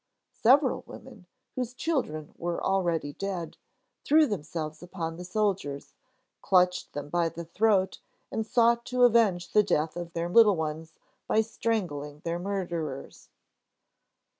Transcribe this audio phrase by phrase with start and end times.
[0.41, 3.57] Several women, whose children were already dead,
[4.03, 5.93] threw themselves upon the soldiers,
[6.41, 7.99] clutched them by the throat,
[8.31, 13.29] and sought to avenge the death of their little ones by strangling their murderers.